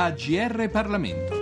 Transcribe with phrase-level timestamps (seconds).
[0.00, 1.39] AGR Parlamento.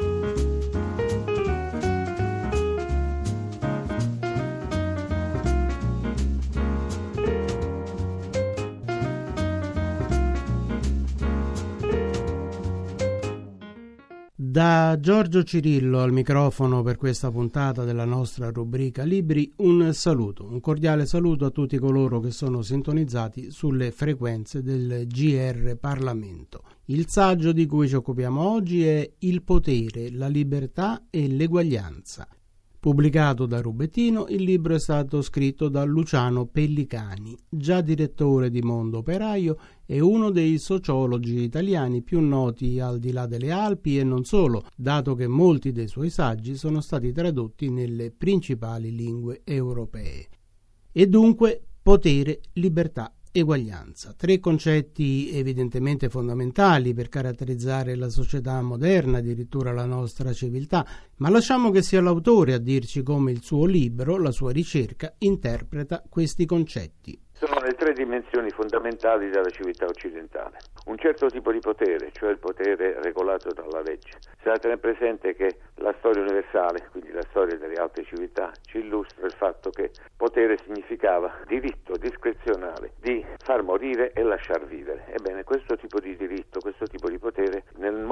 [14.59, 20.59] Da Giorgio Cirillo al microfono per questa puntata della nostra rubrica Libri, un saluto, un
[20.59, 26.65] cordiale saluto a tutti coloro che sono sintonizzati sulle frequenze del GR Parlamento.
[26.87, 32.27] Il saggio di cui ci occupiamo oggi è Il potere, la libertà e l'eguaglianza
[32.81, 38.99] Pubblicato da Rubettino, il libro è stato scritto da Luciano Pellicani, già direttore di Mondo
[38.99, 44.25] Operaio e uno dei sociologi italiani più noti al di là delle Alpi e non
[44.25, 50.29] solo, dato che molti dei suoi saggi sono stati tradotti nelle principali lingue europee.
[50.93, 59.73] E dunque potere, libertà eguaglianza, tre concetti evidentemente fondamentali per caratterizzare la società moderna, addirittura
[59.73, 60.87] la nostra civiltà,
[61.17, 66.03] ma lasciamo che sia l'autore a dirci come il suo libro, la sua ricerca, interpreta
[66.09, 67.19] questi concetti.
[67.39, 70.59] Sono le tre dimensioni fondamentali della civiltà occidentale.
[70.87, 74.19] Un certo tipo di potere, cioè il potere regolato dalla legge.
[74.43, 79.25] Deve tenere presente che la storia universale, quindi la storia delle altre civiltà, ci illustra
[79.25, 85.05] il fatto che potere significava diritto discrezionale di far morire e lasciar vivere.
[85.07, 87.67] Ebbene, questo tipo di diritto, questo tipo di potere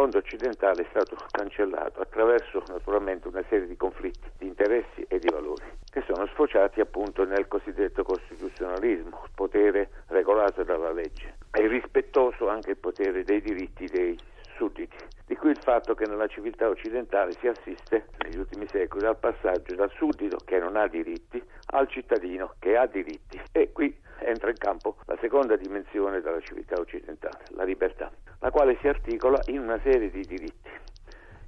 [0.06, 5.28] mondo occidentale è stato cancellato attraverso naturalmente una serie di conflitti di interessi e di
[5.28, 11.34] valori che sono sfociati appunto nel cosiddetto costituzionalismo, potere regolato dalla legge.
[11.50, 14.16] È rispettoso anche il potere dei diritti dei
[14.56, 14.96] sudditi.
[15.26, 19.74] Di qui il fatto che nella civiltà occidentale si assiste negli ultimi secoli al passaggio
[19.74, 23.40] dal suddito che non ha diritti al cittadino che ha diritti.
[23.50, 23.92] E qui
[24.26, 29.40] entra in campo la seconda dimensione della civiltà occidentale, la libertà, la quale si articola
[29.46, 30.70] in una serie di diritti.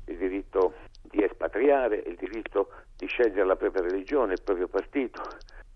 [0.06, 5.22] Il diritto di espatriare, il diritto di scegliere la propria religione, il proprio partito,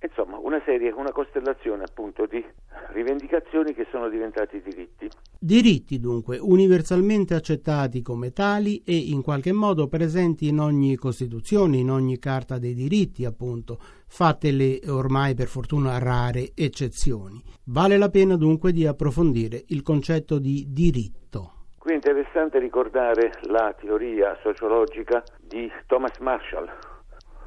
[0.07, 2.45] insomma una serie, una costellazione appunto di
[2.93, 5.09] rivendicazioni che sono diventati diritti.
[5.39, 11.91] Diritti dunque universalmente accettati come tali e in qualche modo presenti in ogni Costituzione, in
[11.91, 17.43] ogni Carta dei diritti appunto, fatte le ormai per fortuna rare eccezioni.
[17.65, 21.55] Vale la pena dunque di approfondire il concetto di diritto.
[21.79, 26.71] Qui è interessante ricordare la teoria sociologica di Thomas Marshall,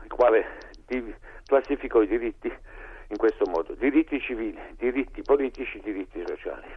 [0.03, 0.43] il quale
[1.45, 2.51] classificò i diritti
[3.09, 6.67] in questo modo, diritti civili, diritti politici, diritti sociali.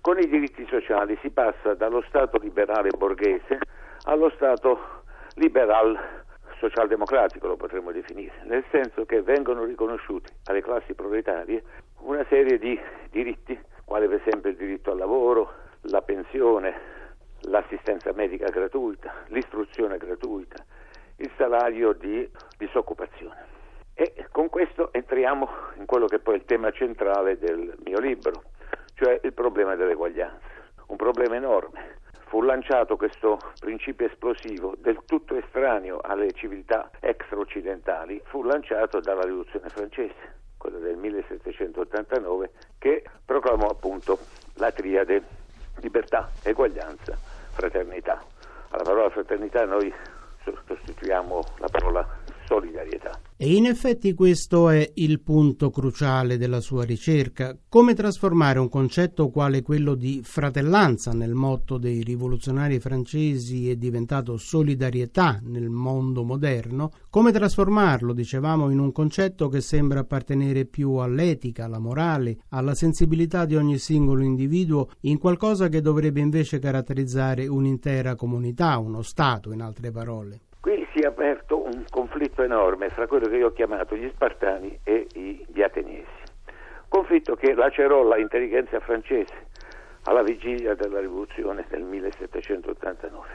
[0.00, 3.58] Con i diritti sociali si passa dallo Stato liberale borghese
[4.04, 5.02] allo Stato
[5.34, 5.98] liberal
[6.58, 11.62] socialdemocratico, lo potremmo definire, nel senso che vengono riconosciuti alle classi proletarie
[12.00, 12.78] una serie di
[13.10, 15.52] diritti, quale per esempio il diritto al lavoro,
[15.82, 16.74] la pensione,
[17.42, 20.64] l'assistenza medica gratuita, l'istruzione gratuita,
[21.16, 23.57] il salario di disoccupazione.
[24.00, 28.44] E con questo entriamo in quello che poi è il tema centrale del mio libro,
[28.94, 30.46] cioè il problema dell'eguaglianza.
[30.86, 31.96] Un problema enorme.
[32.28, 39.68] Fu lanciato questo principio esplosivo del tutto estraneo alle civiltà extra-occidentali, fu lanciato dalla rivoluzione
[39.68, 40.14] francese,
[40.58, 44.16] quella del 1789, che proclamò appunto
[44.58, 45.22] la triade
[45.80, 48.22] libertà, eguaglianza, fraternità.
[48.68, 49.92] Alla parola fraternità noi
[50.44, 53.20] sostituiamo la parola solidarietà.
[53.36, 59.28] E in effetti questo è il punto cruciale della sua ricerca, come trasformare un concetto
[59.28, 66.90] quale quello di fratellanza nel motto dei rivoluzionari francesi è diventato solidarietà nel mondo moderno,
[67.10, 73.44] come trasformarlo, dicevamo, in un concetto che sembra appartenere più all'etica, alla morale, alla sensibilità
[73.44, 79.60] di ogni singolo individuo, in qualcosa che dovrebbe invece caratterizzare un'intera comunità, uno Stato, in
[79.60, 80.40] altre parole.
[80.60, 84.80] Qui si è aperto un conflitto enorme fra quello che io ho chiamato gli Spartani
[84.82, 86.06] e gli Ateniesi.
[86.88, 89.46] Conflitto che lacerò l'intelligenza francese
[90.04, 93.28] alla vigilia della rivoluzione del 1789.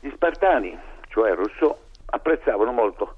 [0.00, 0.76] Gli Spartani,
[1.08, 1.76] cioè Rousseau,
[2.06, 3.16] apprezzavano molto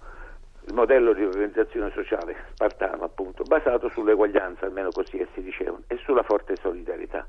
[0.66, 6.24] il modello di organizzazione sociale spartano, appunto, basato sull'eguaglianza, almeno così essi dicevano, e sulla
[6.24, 7.24] forte solidarietà.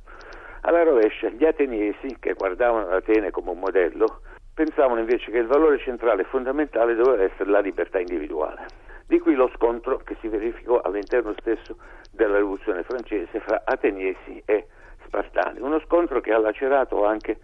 [0.62, 4.21] Alla rovescia, gli ateniesi, che guardavano Atene come un modello,
[4.57, 8.65] pensavano invece che il valore centrale e fondamentale doveva essere la libertà individuale.
[9.06, 11.77] Di qui lo scontro che si verificò all'interno stesso
[12.12, 14.65] della rivoluzione francese fra ateniesi e
[15.06, 17.38] spartani, uno scontro che ha lacerato anche,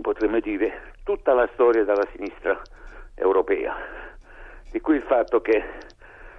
[0.00, 2.60] potremmo dire, tutta la storia della sinistra
[3.14, 3.76] europea.
[4.72, 5.62] Di qui il fatto che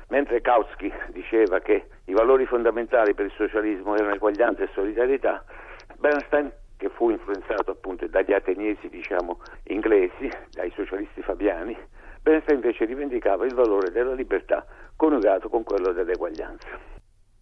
[0.09, 5.41] mentre Kautsky diceva che i valori fondamentali per il socialismo erano eguaglianza e solidarietà,
[5.95, 11.75] Bernstein che fu influenzato appunto dagli ateniesi, diciamo, inglesi, dai socialisti fabiani,
[12.27, 14.65] Benesta invece rivendicava il valore della libertà
[14.97, 16.67] coniugato con quello dell'eguaglianza.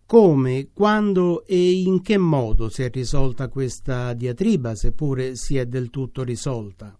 [0.06, 5.90] Come, quando e in che modo si è risolta questa diatriba, seppure si è del
[5.90, 6.96] tutto risolta?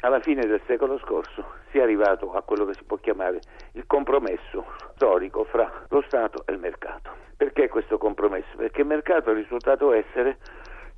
[0.00, 3.40] Alla fine del secolo scorso si è arrivato a quello che si può chiamare
[3.72, 4.64] il compromesso
[4.94, 7.10] storico fra lo Stato e il mercato.
[7.36, 8.56] Perché questo compromesso?
[8.56, 10.38] Perché il mercato è risultato essere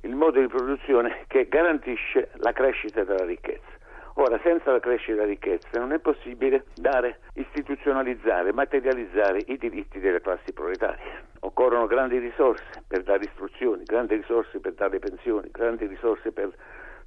[0.01, 3.75] il modo di produzione che garantisce la crescita della ricchezza.
[4.19, 10.21] Ora, senza la crescita della ricchezza non è possibile dare, istituzionalizzare, materializzare i diritti delle
[10.21, 11.25] classi proletarie.
[11.41, 16.51] Occorrono grandi risorse per dare istruzioni, grandi risorse per dare pensioni, grandi risorse per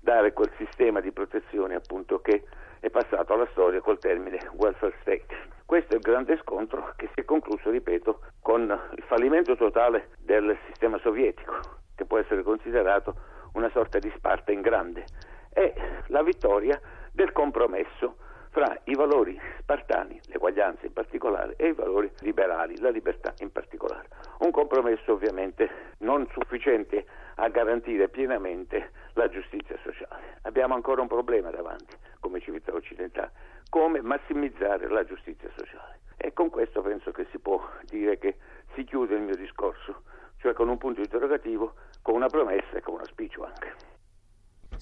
[0.00, 2.44] dare quel sistema di protezione appunto che
[2.78, 5.26] è passato alla storia col termine welfare state.
[5.66, 10.56] Questo è il grande scontro che si è concluso, ripeto, con il fallimento totale del
[10.66, 13.14] sistema sovietico, che può essere considerato
[13.52, 15.04] una sorta di Sparta in grande,
[15.52, 15.74] e
[16.06, 16.80] la vittoria
[17.12, 18.16] del compromesso
[18.48, 24.08] fra i valori spartani, l'eguaglianza in particolare, e i valori liberali, la libertà in particolare.
[24.38, 25.68] Un compromesso ovviamente
[25.98, 27.04] non sufficiente
[27.34, 30.38] a garantire pienamente la giustizia sociale.
[30.42, 33.32] Abbiamo ancora un problema davanti come civiltà occidentale,
[33.68, 35.98] come massimizzare la giustizia sociale.
[36.16, 38.36] E con questo penso che si può dire che
[38.74, 40.02] si chiude il mio discorso,
[40.38, 43.90] cioè con un punto interrogativo, con una promessa e con un auspicio anche.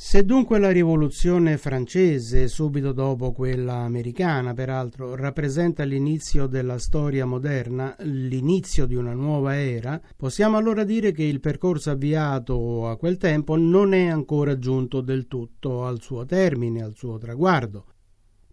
[0.00, 7.96] Se dunque la rivoluzione francese, subito dopo quella americana, peraltro, rappresenta l'inizio della storia moderna,
[8.02, 13.56] l'inizio di una nuova era, possiamo allora dire che il percorso avviato a quel tempo
[13.56, 17.86] non è ancora giunto del tutto al suo termine, al suo traguardo.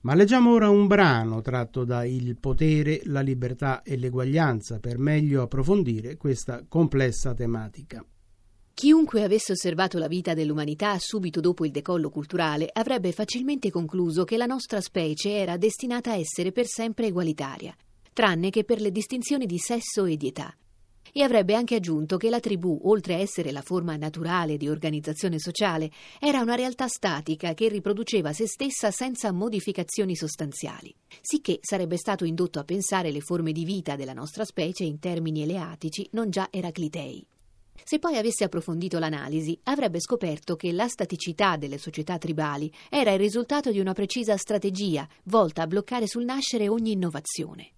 [0.02, 5.44] Ma leggiamo ora un brano tratto da Il potere, la libertà e l'eguaglianza per meglio
[5.44, 8.04] approfondire questa complessa tematica.
[8.76, 14.36] Chiunque avesse osservato la vita dell'umanità subito dopo il decollo culturale avrebbe facilmente concluso che
[14.36, 17.74] la nostra specie era destinata a essere per sempre egualitaria,
[18.12, 20.54] tranne che per le distinzioni di sesso e di età.
[21.14, 25.40] E avrebbe anche aggiunto che la tribù, oltre a essere la forma naturale di organizzazione
[25.40, 25.90] sociale,
[26.20, 32.60] era una realtà statica che riproduceva se stessa senza modificazioni sostanziali, sicché sarebbe stato indotto
[32.60, 37.26] a pensare le forme di vita della nostra specie in termini eleatici, non già eraclitei.
[37.84, 43.20] Se poi avesse approfondito l'analisi, avrebbe scoperto che la staticità delle società tribali era il
[43.20, 47.72] risultato di una precisa strategia volta a bloccare sul nascere ogni innovazione.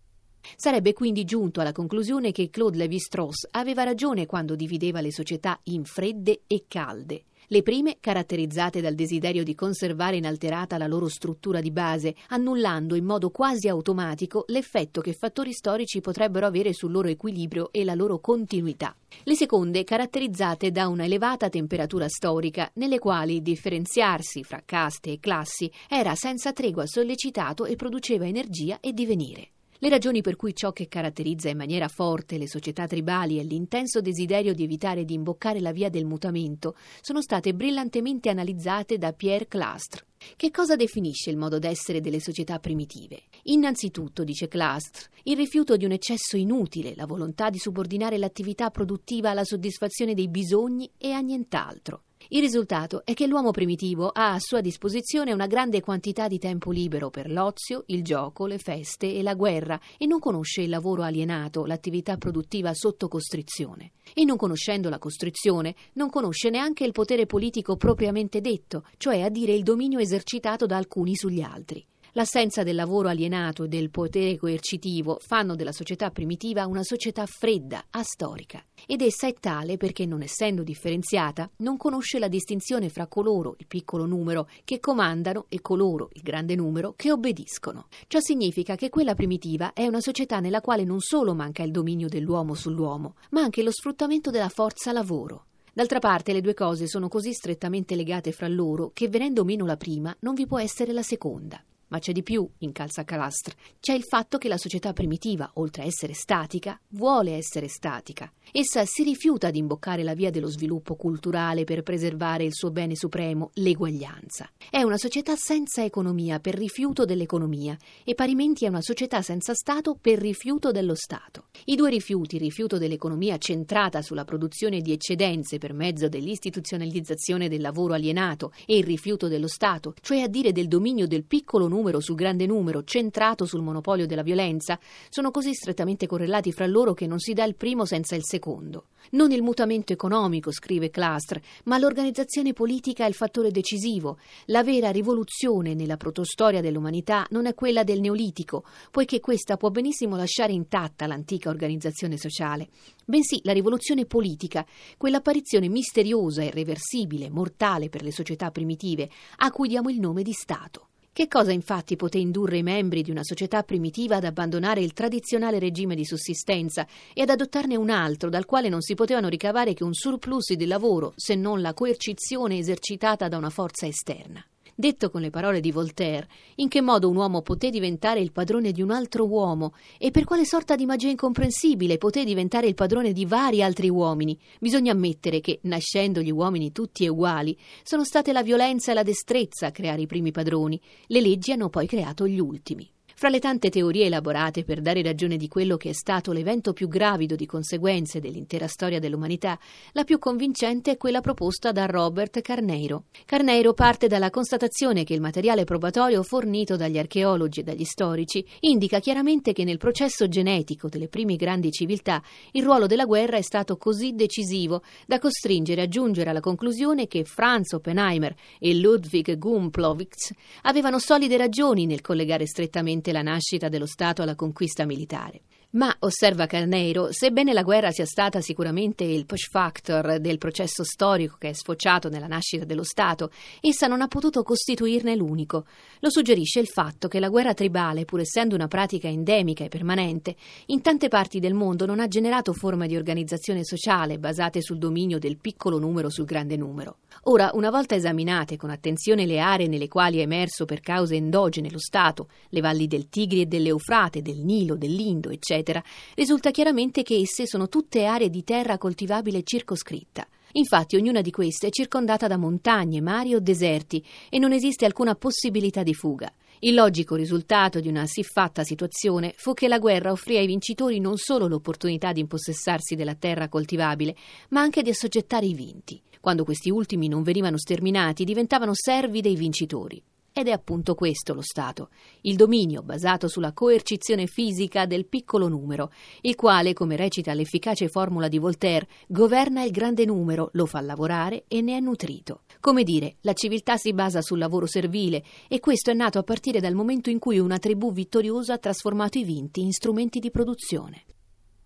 [0.55, 5.83] Sarebbe quindi giunto alla conclusione che Claude Lévi-Strauss aveva ragione quando divideva le società in
[5.83, 11.71] fredde e calde, le prime caratterizzate dal desiderio di conservare inalterata la loro struttura di
[11.71, 17.69] base, annullando in modo quasi automatico l'effetto che fattori storici potrebbero avere sul loro equilibrio
[17.71, 18.93] e la loro continuità.
[19.23, 25.71] Le seconde caratterizzate da una elevata temperatura storica, nelle quali differenziarsi fra caste e classi
[25.87, 29.51] era senza tregua sollecitato e produceva energia e divenire.
[29.79, 34.01] Le ragioni per cui ciò che caratterizza in maniera forte le società tribali è l'intenso
[34.01, 39.47] desiderio di evitare di imboccare la via del mutamento sono state brillantemente analizzate da Pierre
[39.47, 40.05] Clastre.
[40.35, 43.21] Che cosa definisce il modo d'essere delle società primitive?
[43.43, 49.29] Innanzitutto, dice Clastre, il rifiuto di un eccesso inutile, la volontà di subordinare l'attività produttiva
[49.29, 52.01] alla soddisfazione dei bisogni e a nient'altro.
[52.29, 56.71] Il risultato è che l'uomo primitivo ha a sua disposizione una grande quantità di tempo
[56.71, 61.03] libero per l'ozio, il gioco, le feste e la guerra e non conosce il lavoro
[61.03, 63.91] alienato, l'attività produttiva sotto costrizione.
[64.13, 69.29] E non conoscendo la costrizione, non conosce neanche il potere politico propriamente detto, cioè a
[69.29, 71.85] dire il dominio esercitato da alcuni sugli altri.
[72.17, 77.85] L'assenza del lavoro alienato e del potere coercitivo fanno della società primitiva una società fredda,
[77.91, 78.65] astorica.
[78.87, 83.67] Ed essa è tale perché, non essendo differenziata, non conosce la distinzione fra coloro, il
[83.67, 87.85] piccolo numero, che comandano e coloro, il grande numero, che obbediscono.
[88.07, 92.07] Ciò significa che quella primitiva è una società nella quale non solo manca il dominio
[92.07, 95.45] dell'uomo sull'uomo, ma anche lo sfruttamento della forza lavoro.
[95.71, 99.77] D'altra parte le due cose sono così strettamente legate fra loro che venendo meno la
[99.77, 101.63] prima non vi può essere la seconda.
[101.89, 103.55] Ma c'è di più, incalza Calastre.
[103.79, 108.29] C'è il fatto che la società primitiva, oltre a essere statica, vuole essere statica.
[108.51, 112.95] Essa si rifiuta di imboccare la via dello sviluppo culturale per preservare il suo bene
[112.95, 114.49] supremo, l'eguaglianza.
[114.69, 119.95] È una società senza economia per rifiuto dell'economia e parimenti è una società senza Stato
[119.99, 121.45] per rifiuto dello Stato.
[121.65, 127.61] I due rifiuti, il rifiuto dell'economia centrata sulla produzione di eccedenze per mezzo dell'istituzionalizzazione del
[127.61, 131.75] lavoro alienato e il rifiuto dello Stato, cioè a dire del dominio del piccolo numero
[131.77, 134.79] numero sul grande numero, centrato sul monopolio della violenza,
[135.09, 138.87] sono così strettamente correlati fra loro che non si dà il primo senza il secondo.
[139.11, 144.17] Non il mutamento economico, scrive Clastre, ma l'organizzazione politica è il fattore decisivo.
[144.45, 150.17] La vera rivoluzione nella protostoria dell'umanità non è quella del neolitico, poiché questa può benissimo
[150.17, 152.67] lasciare intatta l'antica organizzazione sociale,
[153.05, 154.65] bensì la rivoluzione politica,
[154.97, 160.87] quell'apparizione misteriosa, irreversibile, mortale per le società primitive, a cui diamo il nome di Stato.
[161.17, 165.57] Che cosa infatti poté indurre i membri di una società primitiva ad abbandonare il tradizionale
[165.57, 169.83] regime di sussistenza e ad adottarne un altro dal quale non si potevano ricavare che
[169.83, 174.45] un surplus di lavoro, se non la coercizione esercitata da una forza esterna?
[174.79, 178.71] Detto con le parole di Voltaire, in che modo un uomo poté diventare il padrone
[178.71, 179.73] di un altro uomo?
[179.97, 184.39] E per quale sorta di magia incomprensibile poté diventare il padrone di vari altri uomini,
[184.59, 189.65] bisogna ammettere che, nascendo gli uomini tutti uguali, sono state la violenza e la destrezza
[189.65, 192.87] a creare i primi padroni, le leggi hanno poi creato gli ultimi.
[193.19, 196.87] Fra le tante teorie elaborate per dare ragione di quello che è stato l'evento più
[196.87, 199.57] gravido di conseguenze dell'intera storia dell'umanità,
[199.93, 203.05] la più convincente è quella proposta da Robert Carneiro.
[203.25, 208.99] Carneiro parte dalla constatazione che il materiale probatorio fornito dagli archeologi e dagli storici indica
[208.99, 212.21] chiaramente che nel processo genetico delle prime grandi civiltà
[212.51, 217.23] il ruolo della guerra è stato così decisivo da costringere a giungere alla conclusione che
[217.23, 224.21] Franz Oppenheimer e Ludwig Gumplowicz avevano solide ragioni nel collegare strettamente la nascita dello Stato
[224.21, 225.41] alla conquista militare.
[225.77, 231.35] Ma, osserva Carneiro, sebbene la guerra sia stata sicuramente il push factor del processo storico
[231.37, 233.29] che è sfociato nella nascita dello Stato,
[233.61, 235.65] essa non ha potuto costituirne l'unico.
[235.99, 240.35] Lo suggerisce il fatto che la guerra tribale, pur essendo una pratica endemica e permanente,
[240.67, 245.19] in tante parti del mondo non ha generato forme di organizzazione sociale basate sul dominio
[245.19, 246.97] del piccolo numero sul grande numero.
[247.23, 251.69] Ora, una volta esaminate con attenzione le aree nelle quali è emerso per cause endogene
[251.69, 255.29] lo Stato, le valli del Tigri e dell'Eufrate, del Nilo, dell'Indo,
[255.67, 255.83] eccetera,
[256.15, 260.25] risulta chiaramente che esse sono tutte aree di terra coltivabile circoscritta.
[260.53, 265.15] Infatti ognuna di queste è circondata da montagne, mari o deserti e non esiste alcuna
[265.15, 266.31] possibilità di fuga.
[266.59, 271.17] Il logico risultato di una siffatta situazione fu che la guerra offrì ai vincitori non
[271.17, 274.15] solo l'opportunità di impossessarsi della terra coltivabile,
[274.49, 276.01] ma anche di assoggettare i vinti.
[276.19, 280.01] Quando questi ultimi non venivano sterminati, diventavano servi dei vincitori.
[280.37, 281.89] Ed è appunto questo lo Stato,
[282.21, 285.89] il dominio basato sulla coercizione fisica del piccolo numero,
[286.21, 291.45] il quale, come recita l'efficace formula di Voltaire, governa il grande numero, lo fa lavorare
[291.47, 292.41] e ne è nutrito.
[292.59, 296.59] Come dire, la civiltà si basa sul lavoro servile e questo è nato a partire
[296.59, 301.05] dal momento in cui una tribù vittoriosa ha trasformato i vinti in strumenti di produzione.